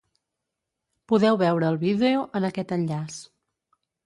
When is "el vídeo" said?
1.75-2.25